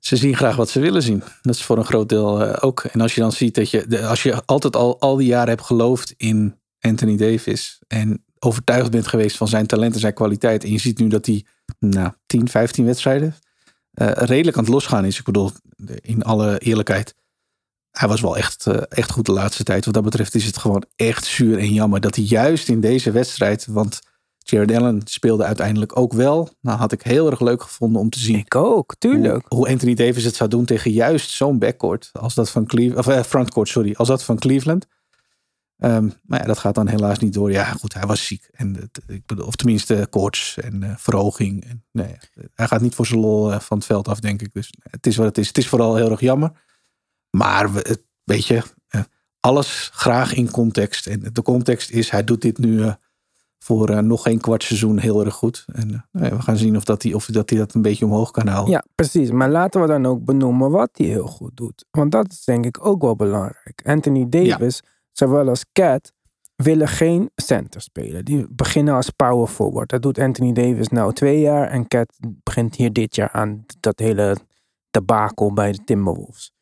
[0.00, 1.22] Ze zien graag wat ze willen zien.
[1.42, 2.84] Dat is voor een groot deel eh, ook.
[2.84, 5.62] En als je dan ziet dat je, als je altijd al, al die jaren hebt
[5.66, 7.82] geloofd in Anthony Davis.
[7.86, 10.64] En overtuigd bent geweest van zijn talent en zijn kwaliteit.
[10.64, 11.44] En je ziet nu dat hij,
[11.78, 13.34] nou, 10, 15 wedstrijden
[13.96, 15.18] eh, redelijk aan het losgaan is.
[15.18, 15.50] Ik bedoel,
[16.00, 17.14] in alle eerlijkheid.
[17.90, 19.84] Hij was wel echt, eh, echt goed de laatste tijd.
[19.84, 23.10] Wat dat betreft is het gewoon echt zuur en jammer dat hij juist in deze
[23.10, 23.66] wedstrijd.
[23.66, 24.00] Want
[24.38, 26.48] Jared Allen speelde uiteindelijk ook wel.
[26.60, 29.44] Nou, had ik heel erg leuk gevonden om te zien Ik ook, tuurlijk.
[29.48, 33.06] hoe, hoe Anthony Davis het zou doen tegen juist zo'n backcourt als dat van Cleveland,
[33.06, 34.86] of eh, frontcourt, sorry, als dat van Cleveland.
[35.76, 37.50] Ehm, maar ja, dat gaat dan helaas niet door.
[37.50, 38.48] Ja, goed, hij was ziek.
[38.52, 41.64] En ik bedoel, of tenminste koorts en eh, verhoging.
[41.64, 42.16] En, nee,
[42.54, 44.52] hij gaat niet voor zijn lol eh, van het veld af, denk ik.
[44.52, 45.48] Dus het is wat het is.
[45.48, 46.52] Het is vooral heel erg jammer.
[47.30, 49.00] Maar we, weet je, eh,
[49.40, 51.06] alles graag in context.
[51.06, 52.92] En de context is, hij doet dit nu eh,
[53.58, 55.64] voor eh, nog geen kwart seizoen heel erg goed.
[55.72, 58.04] En eh, nou we gaan zien of dat hij of dat, hij dat een beetje
[58.04, 58.72] omhoog kan houden.
[58.72, 59.30] Ja, precies.
[59.30, 61.84] Maar laten we dan ook benoemen wat hij heel goed doet.
[61.90, 63.82] Want dat is denk ik ook wel belangrijk.
[63.84, 64.82] Anthony Davis,
[65.18, 66.12] zowel als Cat,
[66.56, 68.24] willen geen center spelen.
[68.24, 69.88] Die beginnen als power forward.
[69.88, 71.68] Dat doet Anthony Davis nou twee jaar.
[71.68, 74.36] En Cat begint hier dit jaar aan dat hele
[74.90, 76.52] debakel bij de Timberwolves.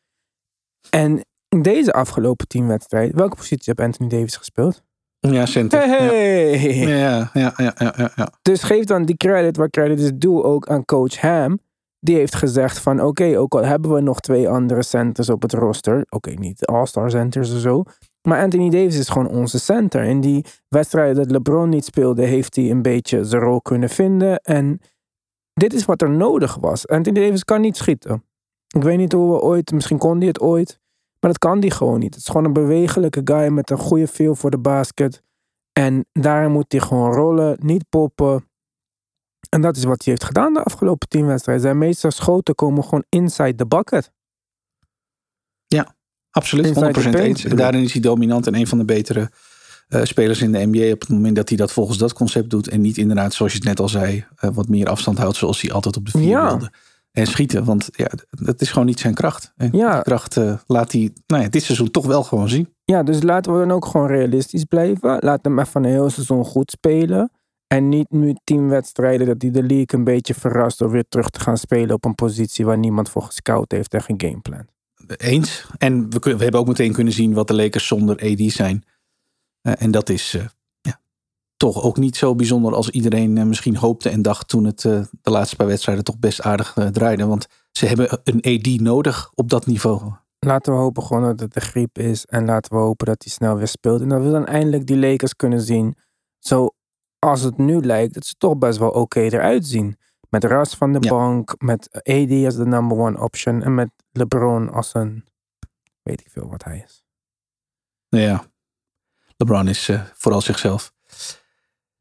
[0.89, 4.83] En in deze afgelopen tien wedstrijden, welke positie heeft Anthony Davis gespeeld?
[5.19, 5.81] Ja, center.
[5.81, 6.75] Hey!
[6.75, 8.31] Ja, ja, ja, ja, ja.
[8.41, 11.59] Dus geef dan die credit waar credit is due ook aan coach Ham.
[11.99, 15.53] Die heeft gezegd van oké, ook al hebben we nog twee andere centers op het
[15.53, 16.05] roster.
[16.09, 17.83] Oké, niet all-star centers of zo.
[18.25, 20.03] Maar Anthony Davis is gewoon onze center.
[20.03, 24.39] In die wedstrijden dat LeBron niet speelde, heeft hij een beetje zijn rol kunnen vinden.
[24.39, 24.79] En
[25.53, 26.87] dit is wat er nodig was.
[26.87, 28.23] Anthony Davis kan niet schieten.
[28.67, 30.79] Ik weet niet hoe we ooit, misschien kon hij het ooit.
[31.19, 32.13] Maar dat kan hij gewoon niet.
[32.13, 35.23] Het is gewoon een bewegelijke guy met een goede feel voor de basket.
[35.73, 38.49] En daarin moet hij gewoon rollen, niet poppen.
[39.49, 41.63] En dat is wat hij heeft gedaan de afgelopen tien wedstrijden.
[41.63, 44.11] Zijn meeste schoten komen gewoon inside the bucket.
[46.35, 47.43] Absoluut, 100% Inside the paint, eens.
[47.45, 49.29] En daarin is hij dominant en een van de betere
[49.87, 52.67] eh, spelers in de NBA op het moment dat hij dat volgens dat concept doet.
[52.67, 55.61] En niet inderdaad, zoals je het net al zei, eh, wat meer afstand houdt zoals
[55.61, 56.47] hij altijd op de vier Ja.
[56.47, 56.71] wilde.
[57.11, 59.53] En schieten, want ja, dat is gewoon niet zijn kracht.
[59.55, 60.01] En Ja.
[60.01, 62.73] kracht eh, laat hij nou ja, dit seizoen toch wel gewoon zien.
[62.85, 65.17] Ja, dus laten we dan ook gewoon realistisch blijven.
[65.19, 67.31] Laat hem even een heel seizoen goed spelen.
[67.67, 71.29] En niet nu tien wedstrijden dat hij de league een beetje verrast door weer terug
[71.29, 74.65] te gaan spelen op een positie waar niemand voor gescout heeft en geen gameplan.
[75.07, 75.67] Eens.
[75.77, 78.83] En we, we hebben ook meteen kunnen zien wat de Lakers zonder AD zijn.
[79.61, 80.45] Eh, en dat is eh,
[80.81, 80.99] ja,
[81.57, 85.07] toch ook niet zo bijzonder als iedereen eh, misschien hoopte en dacht toen het de
[85.21, 87.25] laatste paar wedstrijden toch best aardig draaide.
[87.25, 90.13] Want ze hebben een AD nodig op dat niveau.
[90.39, 92.25] Laten we hopen gewoon dat het de griep is.
[92.25, 94.01] En laten we hopen dat hij snel weer speelt.
[94.01, 95.95] En dat we dan eindelijk die Lakers kunnen zien.
[96.39, 99.97] Zoals het nu lijkt, dat ze toch best wel oké eruit zien.
[100.35, 101.09] Met Ras van de Ja.
[101.09, 101.55] bank.
[101.57, 103.63] Met AD als de number one option.
[103.63, 105.25] En met LeBron als een...
[106.01, 107.03] Weet ik veel wat hij is.
[108.09, 108.45] Nou ja,
[109.37, 110.93] LeBron is eh, vooral zichzelf.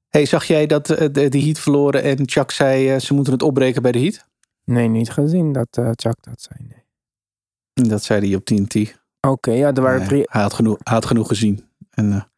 [0.08, 3.32] Hey, zag jij dat eh, de, de Heat verloren en Chuck zei eh, ze moeten
[3.32, 4.28] het opbreken bij de Heat?
[4.64, 6.68] Nee, niet gezien dat Chuck dat zei.
[6.68, 7.88] Nee.
[7.88, 9.00] Dat zei hij op TNT.
[9.20, 10.22] Oké, ja, er waren drie...
[10.24, 11.68] hij, had genoeg, had genoeg gezien.
[11.90, 12.32] En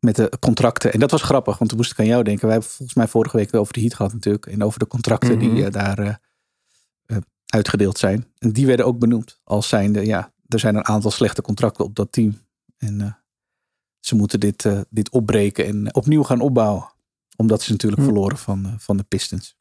[0.00, 0.92] met de contracten.
[0.92, 2.44] En dat was grappig, want toen moest ik aan jou denken.
[2.44, 4.46] Wij hebben volgens mij vorige week over de Heat gehad natuurlijk.
[4.46, 5.38] En over de contracten Mhm.
[5.54, 6.14] die eh, daar eh,
[7.06, 8.26] eh, uitgedeeld zijn.
[8.38, 11.94] En die werden ook benoemd als zijnde, ja, er zijn een aantal slechte contracten op
[11.94, 12.40] dat team.
[12.76, 13.18] En
[14.00, 16.92] ze moeten dit, dit opbreken en opnieuw gaan opbouwen.
[17.36, 18.08] Omdat ze natuurlijk Hm.
[18.08, 19.56] verloren van, van de Pistons.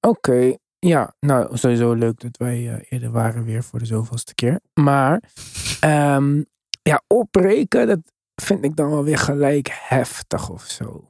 [0.00, 4.60] Oké, ja, nou sowieso leuk dat wij eerder waren weer voor de zoveelste keer.
[4.74, 5.22] Maar
[5.80, 6.42] ehm,
[6.82, 7.98] ja, opbreken, dat
[8.42, 11.08] vind ik dan wel weer gelijk heftig of zo.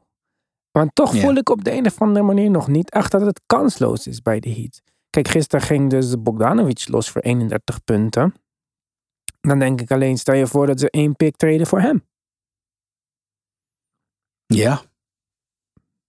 [0.70, 1.20] Want toch Ja.
[1.20, 4.22] voel ik op de een of andere manier nog niet echt dat het kansloos is
[4.22, 4.82] bij de Heat.
[5.10, 8.34] Kijk, gisteren ging dus Bogdanovic los voor 31 punten.
[9.40, 12.04] Dan denk ik alleen, stel je voor dat ze één pick treden voor hem.
[14.46, 14.82] Ja,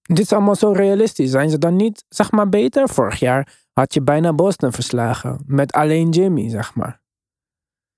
[0.02, 1.32] Dit is allemaal zo realistisch.
[1.32, 2.90] Zijn ze dan niet, zeg maar, beter?
[2.90, 5.44] Vorig jaar had je bijna Boston verslagen.
[5.46, 7.02] Met alleen Jimmy, zeg maar.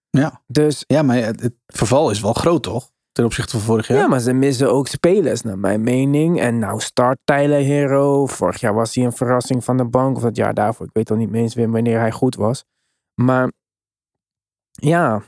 [0.09, 0.41] Ja.
[0.47, 2.91] Dus Ja, maar het, het verval is wel groot, toch?
[3.17, 3.97] Ten opzichte van vorig jaar.
[3.97, 4.07] ja.
[4.07, 6.39] maar ze missen ook spelers, naar mijn mening.
[6.39, 8.25] En nou start Tyler Hero.
[8.25, 10.17] Vorig jaar was hij een verrassing van de bank.
[10.17, 10.85] Of het jaar daarvoor.
[10.85, 12.63] Ik weet al niet meer eens weer wanneer hij goed was.
[13.21, 13.51] Maar
[14.71, 15.21] ja,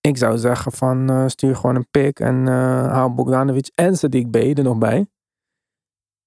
[0.00, 4.30] ik zou zeggen van eh, stuur gewoon een pick en eh haal Bogdanovic en Sadiq
[4.30, 5.06] B er nog bij.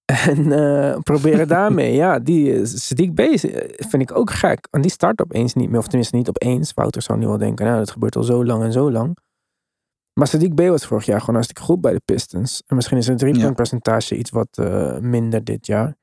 [0.30, 1.94] En eh, probeer het daarmee.
[2.04, 3.40] Ja, die Sadiq B eh,
[3.78, 4.68] vind ik ook gek.
[4.72, 5.80] Want die start opeens niet meer.
[5.80, 6.74] Of tenminste niet opeens.
[6.74, 9.18] Wouter zou nu wel denken, nou dat gebeurt al zo lang en zo lang.
[10.20, 12.64] Maar Sadiq B was vorig jaar gewoon hartstikke goed bij de Pistons.
[12.68, 15.96] En misschien is het driepuntpercentage iets wat eh, minder dit jaar.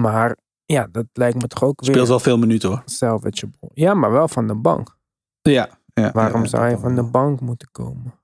[0.00, 2.82] Maar ja, dat lijkt me toch ook Speelt weer wel veel minuten, hoor.
[2.84, 3.70] salvageable.
[3.74, 4.96] Ja, maar wel van de bank.
[5.42, 5.68] Ja.
[5.94, 8.20] ja Waarom ja, zou hij dat van de bank moeten komen?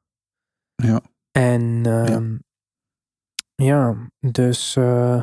[0.75, 1.01] Ja.
[1.31, 2.37] En ehm,
[3.55, 4.11] ja.
[4.21, 5.23] dus eh,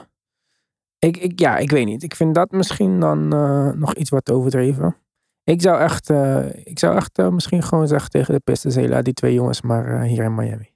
[1.00, 2.04] ik, ik, ja, ik weet niet.
[2.04, 4.96] Ik vind dat misschien dan eh, nog iets wat overdreven.
[5.48, 9.06] Ik zou echt, eh, ik zou echt eh, misschien gewoon zeggen tegen de Pistons, laat
[9.06, 10.72] die twee jongens maar eh, hier in Miami.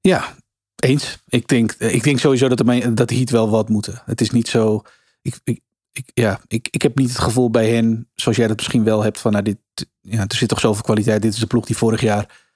[0.00, 0.34] Ja,
[0.76, 1.22] eens.
[1.26, 4.02] Ik denk, ik denk sowieso dat de, dat Heat wel wat moeten.
[4.04, 4.82] Het is niet zo...
[5.22, 8.84] Ik, ik, ja, ik, ik heb niet het gevoel bij hen, zoals jij dat misschien
[8.84, 9.58] wel hebt, van nou, dit,
[10.00, 11.22] ja, er zit toch zoveel kwaliteit.
[11.22, 12.46] Dit is de ploeg die vorig jaar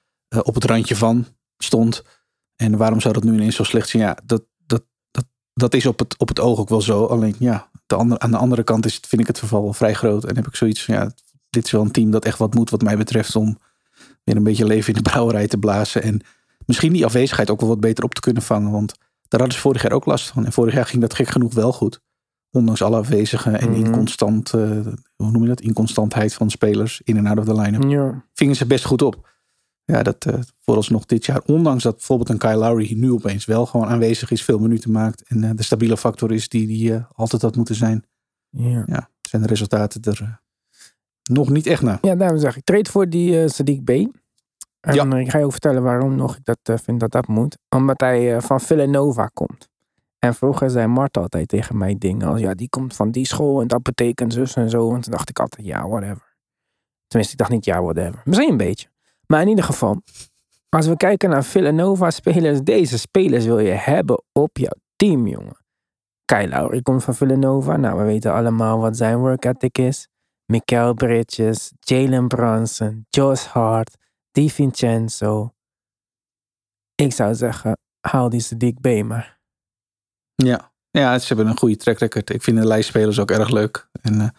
[0.43, 1.25] op het randje van
[1.57, 2.03] stond.
[2.55, 4.03] En waarom zou dat nu ineens zo slecht zijn?
[4.03, 7.05] Ja, dat, dat, dat, dat is op het, op het oog ook wel zo.
[7.05, 9.93] Alleen ja, de andere, aan de andere kant is, vind ik het verval wel vrij
[9.93, 10.23] groot.
[10.23, 11.11] En heb ik zoiets van ja,
[11.49, 13.57] dit is wel een team dat echt wat moet wat mij betreft om
[14.23, 16.03] weer een beetje leven in de brouwerij te blazen.
[16.03, 16.21] En
[16.65, 18.71] misschien die afwezigheid ook wel wat beter op te kunnen vangen.
[18.71, 18.93] Want
[19.27, 20.45] daar hadden ze vorig jaar ook last van.
[20.45, 22.01] En vorig jaar ging dat gek genoeg wel goed.
[22.51, 24.61] Ondanks alle afwezigen en inconstant, eh,
[25.15, 25.61] hoe noem je dat?
[25.61, 27.83] Inconstantheid van spelers in en out of the line-up.
[27.83, 28.25] Ja.
[28.33, 29.32] Vingen ze best goed op.
[29.85, 31.41] Ja, dat uh, vooralsnog dit jaar.
[31.45, 34.43] Ondanks dat bijvoorbeeld een Kyle Lowry nu opeens wel gewoon aanwezig is.
[34.43, 35.23] Veel minuten maakt.
[35.27, 38.05] En uh, de stabiele factor is die, die uh, altijd had moeten zijn.
[38.49, 38.83] Ja.
[38.85, 40.41] Ja, zijn de resultaten er
[41.23, 41.97] nog niet echt naar.
[42.01, 42.63] ja, daarom zeg ik.
[42.63, 43.89] Trade voor die Sadiq B.
[43.89, 45.17] En Ja.
[45.17, 47.57] ik ga je ook vertellen waarom nog ik dat vind dat dat moet.
[47.69, 49.69] Omdat hij van Villanova komt.
[50.19, 52.39] En vroeger zei Mart altijd tegen mij dingen als...
[52.39, 54.93] Ja, die komt van die school en dat betekent zus en zo.
[54.95, 56.35] En toen dacht ik altijd, ja, whatever.
[57.07, 58.21] Tenminste, ik dacht niet, ja, whatever.
[58.25, 58.87] Misschien een beetje.
[59.27, 60.01] Maar in ieder geval,
[60.69, 62.61] als we kijken naar Villanova-spelers...
[62.61, 65.57] Deze spelers wil je hebben op jouw team, jongen.
[66.25, 67.77] Kyle Lowry komt van Villanova.
[67.77, 70.07] Nou, we weten allemaal wat zijn work ethic is.
[70.45, 73.97] Mikael Bridges, Jalen Brunson, Josh Hart,
[74.31, 75.53] Di Vincenzo.
[76.95, 79.39] Ik zou zeggen, haal die Sadiq B maar.
[80.35, 80.71] Ja.
[80.91, 82.29] ja, ze hebben een goede track record.
[82.29, 83.89] Ik vind de lijstspelers ook erg leuk.
[84.01, 84.29] En uh,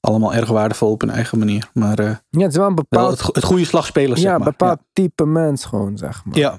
[0.00, 1.70] allemaal erg waardevol op hun eigen manier.
[1.74, 3.02] Maar uh, ja, het is wel een bepaald...
[3.02, 4.48] Wel het, het goede slagspelers, ja, zeg maar.
[4.48, 4.86] bepaald ja.
[4.92, 6.36] type mens gewoon, zeg maar.
[6.36, 6.58] Ja.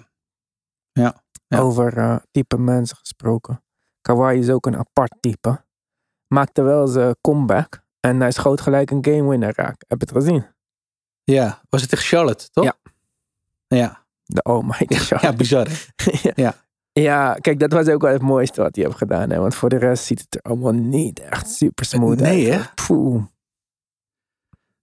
[0.91, 1.23] ja.
[1.47, 1.59] ja.
[1.59, 3.63] Over uh, type mensen gesproken.
[4.01, 5.65] Kawhi is ook een apart type.
[6.27, 7.81] Maakte wel zijn comeback.
[7.99, 9.83] En hij schoot gelijk een game winner raak.
[9.87, 10.45] Heb je het gezien?
[11.23, 12.63] Ja, was het tegen Charlotte, toch?
[12.63, 12.75] Ja.
[13.67, 14.05] Ja.
[14.23, 15.27] De almighty Charlotte.
[15.27, 15.67] Ja, bizar.
[16.23, 16.31] ja.
[16.35, 16.55] ja.
[16.93, 19.29] Ja, kijk, dat was ook wel het mooiste wat hij heeft gedaan.
[19.29, 19.39] Hè?
[19.39, 22.61] Want voor de rest ziet het er allemaal niet echt super smooth nee, uit.
[22.61, 22.85] hè?
[22.87, 23.23] Poeh.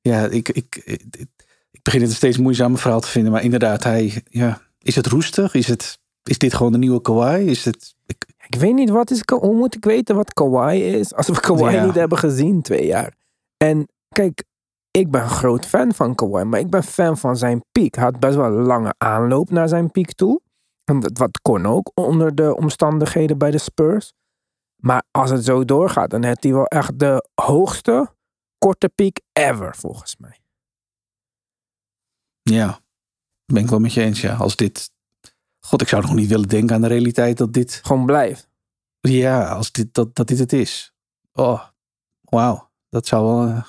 [0.08, 1.26] Ja, ik, ik, ik,
[1.70, 3.32] ik begin het een steeds moeizamer verhaal te vinden.
[3.32, 5.54] Maar inderdaad, hij, ja, is het roestig?
[5.54, 7.44] Is, het, is dit gewoon de nieuwe Kawhi?
[7.44, 8.26] Is het, ik...
[8.46, 11.14] ik weet niet, wat is, hoe moet ik weten wat Kawhi is?
[11.14, 11.84] Als we Kawhi ja.
[11.84, 13.14] niet hebben gezien twee jaar.
[13.56, 14.44] En kijk,
[14.90, 16.44] ik ben een groot fan van Kawhi.
[16.44, 17.94] Maar ik ben fan van zijn piek.
[17.94, 20.40] Hij had best wel een lange aanloop naar zijn piek toe.
[21.12, 24.12] Wat kon ook onder de omstandigheden bij de Spurs.
[24.76, 28.16] Maar als het zo doorgaat, dan heeft hij wel echt de hoogste
[28.58, 30.38] korte piek ever, volgens mij.
[32.42, 32.80] Ja,
[33.52, 34.20] ben ik wel met je eens.
[34.20, 34.90] Ja, als dit.
[35.60, 37.80] God, ik zou nog niet willen denken aan de realiteit dat dit.
[37.84, 38.48] Gewoon blijft.
[39.00, 40.94] Ja, als dit, dat, dat dit het is.
[41.32, 41.62] Oh,
[42.20, 42.70] wauw.
[42.88, 43.48] Dat zou wel.
[43.48, 43.62] Uh,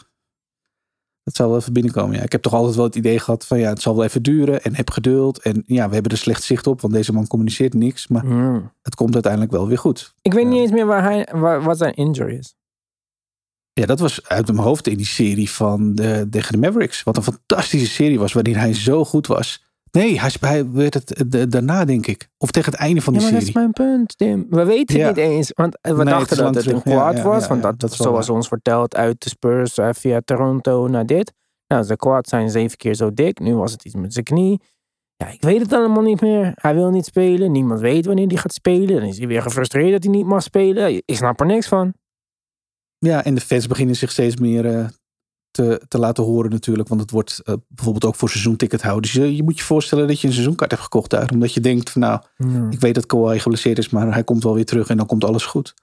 [1.24, 2.16] dat zou wel even binnenkomen.
[2.16, 4.24] Ja, ik heb toch altijd wel het idee gehad van ja, het zal wel even
[4.24, 5.42] duren en heb geduld.
[5.42, 8.08] En ja, we hebben er slecht zicht op, want deze man communiceert niks.
[8.08, 8.72] Maar mm.
[8.82, 10.14] het komt uiteindelijk wel weer goed.
[10.22, 12.56] Ik weet niet eens meer waar hij, waar, wat zijn injury is.
[13.80, 17.04] Ja, dat was uit mijn hoofd in die serie van de, tegen de Mavericks.
[17.04, 19.64] Wat een fantastische serie was, waarin hij zo goed was.
[19.92, 22.30] Nee, hij, hij werd het de, daarna, denk ik.
[22.38, 23.54] Of tegen het einde van die ja, maar serie.
[23.56, 24.46] dat is mijn punt, Tim.
[24.50, 25.08] We weten ja.
[25.08, 25.52] niet eens.
[25.56, 27.48] Want we nee, dachten dat het een ja, was.
[27.48, 31.34] want dat, dat zoals ons verteld uit de Spurs uh, via Toronto naar dit.
[31.68, 33.40] Nou, zijn kwaad zijn zeven keer zo dik.
[33.40, 34.62] Nu was het iets met zijn knie.
[35.16, 36.52] Ja, ik weet het allemaal niet meer.
[36.56, 37.52] Hij wil niet spelen.
[37.52, 38.96] Niemand weet wanneer hij gaat spelen.
[39.00, 41.02] Dan is hij weer gefrustreerd dat hij niet mag spelen.
[41.06, 41.94] Ik snap er niks van.
[43.00, 44.88] Ja, en de fans beginnen zich steeds meer uh,
[45.52, 46.90] te, te laten horen natuurlijk.
[46.90, 49.14] Want het wordt uh, bijvoorbeeld ook voor seizoentickethouders.
[49.14, 51.30] Je, je moet je voorstellen dat je een seizoenkaart hebt gekocht daar.
[51.34, 52.22] Omdat je denkt van nou,
[52.70, 53.90] ik weet dat Kawhi geblesseerd is.
[53.90, 55.74] Maar hij komt wel weer terug en dan komt alles goed.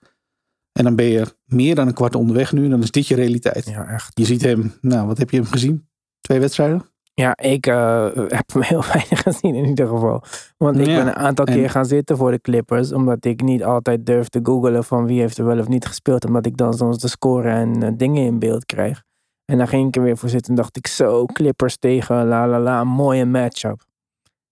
[0.73, 2.65] En dan ben je meer dan een kwart onderweg nu.
[2.65, 3.67] En dan is dit je realiteit.
[3.67, 4.11] Ja, echt.
[4.15, 5.89] Je ziet hem, nou wat heb je hem gezien?
[6.21, 6.96] Twee wedstrijden?
[7.21, 8.05] Ja, ik uh,
[8.39, 10.23] heb hem heel weinig gezien in ieder geval.
[10.57, 12.93] Want ik Ja, ben een aantal en- keer gaan zitten voor de Clippers.
[12.93, 16.25] Omdat ik niet altijd durf te googlen van wie heeft er wel of niet gespeeld.
[16.25, 19.03] Omdat ik dan soms de score en eh, dingen in beeld krijg.
[19.45, 22.49] En dan ging ik er weer voor zitten en dacht ik zo, Clippers tegen la
[22.49, 23.85] la la, een mooie matchup.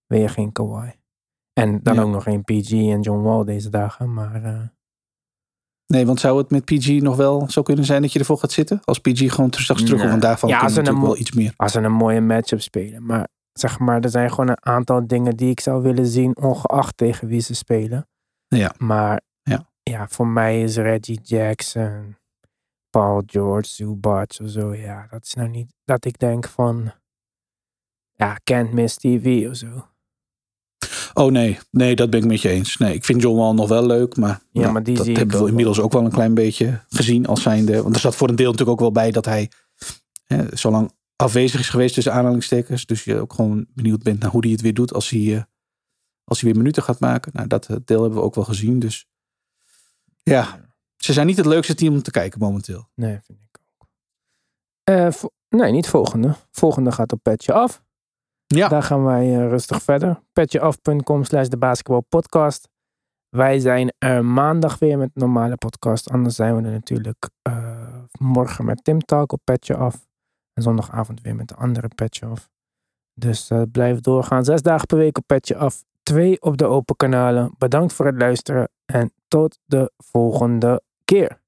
[0.06, 0.90] Weer geen Kawhi.
[1.52, 2.02] En dan Ja.
[2.02, 4.14] ook nog geen PG en John Wall deze dagen.
[4.14, 4.60] Maar eh,
[5.86, 8.52] Nee, want zou het met PG nog wel zo kunnen zijn dat je ervoor gaat
[8.52, 8.80] zitten?
[8.84, 10.20] Als PG gewoon straks terugkomt, Nee.
[10.20, 11.52] daarvan Ja, als ze natuurlijk een wel iets meer.
[11.56, 13.06] als ze een mooie matchup spelen.
[13.06, 16.96] Maar zeg maar, er zijn gewoon een aantal dingen die ik zou willen zien, ongeacht
[16.96, 18.06] tegen wie ze spelen.
[18.46, 18.74] Ja.
[18.78, 19.68] Maar Ja.
[19.82, 22.16] ja, voor mij is Reggie Jackson,
[22.90, 24.74] Paul George, Zubac of zo.
[24.74, 26.92] Ja, dat is nou niet dat ik denk van,
[28.12, 29.86] ja, can't miss TV of zo.
[31.14, 32.76] Oh nee, nee, dat ben ik met je eens.
[32.76, 35.28] Nee, ik vind John Wall nog wel leuk, maar, Ja, nou, maar die dat hebben
[35.28, 37.82] we ook inmiddels ook wel een klein beetje gezien als zijnde.
[37.82, 39.50] Want er zat voor een deel natuurlijk ook wel bij dat hij
[40.24, 42.86] hè, zo lang afwezig is geweest tussen aanhalingstekens.
[42.86, 45.42] Dus je ook gewoon benieuwd bent naar hoe hij het weer doet als hij, eh,
[46.24, 47.32] als hij weer minuten gaat maken.
[47.34, 48.78] Nou, dat eh, deel hebben we ook wel gezien.
[48.78, 49.06] Dus
[50.22, 50.60] ja,
[50.96, 52.88] ze zijn niet het leukste team om te kijken momenteel.
[52.94, 53.88] Nee, vind ik ook.
[54.84, 55.08] Eh,
[55.48, 56.34] nee, niet volgende.
[56.50, 57.83] Volgende gaat op Petje Af.
[58.54, 60.20] Ja, Daar gaan wij eh, rustig verder.
[60.32, 62.68] Petjeaf.com slash de basketbalpodcast.
[63.28, 66.10] Wij zijn er maandag weer met normale podcast.
[66.10, 70.06] Anders zijn we er natuurlijk eh, morgen met Tim Talk op Petje Af.
[70.52, 72.50] En zondagavond weer met de andere Petje Af.
[73.14, 74.44] Dus eh, blijf doorgaan.
[74.44, 75.84] Zes dagen per week op Petje Af.
[76.02, 77.54] Twee op de open kanalen.
[77.58, 78.68] Bedankt voor het luisteren.
[78.84, 81.42] En tot de volgende keer.